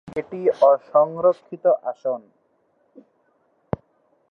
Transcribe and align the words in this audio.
এটি 0.15 0.39
অসংরক্ষিত 0.61 1.65
আসন। 1.83 2.21